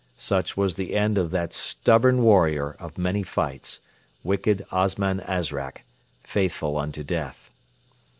Such 0.17 0.57
was 0.57 0.73
the 0.73 0.95
end 0.95 1.19
of 1.19 1.29
that 1.29 1.53
stubborn 1.53 2.23
warrior 2.23 2.71
of 2.79 2.97
many 2.97 3.21
fights 3.21 3.81
wicked 4.23 4.65
Osman 4.71 5.19
Azrak, 5.27 5.83
faithful 6.23 6.75
unto 6.75 7.03
death. 7.03 7.51